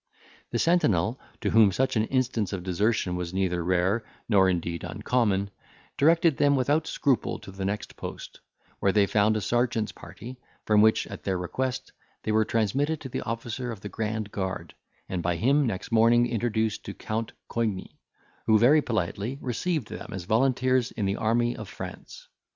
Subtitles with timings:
[0.49, 5.51] The sentinel, to whom such an instance of desertion was neither rare, nor indeed uncommon,
[5.95, 8.39] directed them without scruple to the next post,
[8.79, 11.91] where they found a serjeant's party, from which, at their request,
[12.23, 14.73] they were transmitted to the officer of the grand guard,
[15.07, 17.99] and by him next morning introduced to Count Coigny,
[18.47, 22.27] who very politely received them as volunteers in the army of France.